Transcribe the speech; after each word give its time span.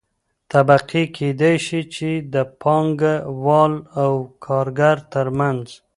طبقې 0.51 1.03
کيدى 1.17 1.53
شي 1.65 1.81
چې 1.95 2.09
د 2.33 2.35
پانګه 2.61 3.15
وال 3.43 3.73
او 4.01 4.13
کارګر 4.45 4.97
ترمنځ 5.13 5.65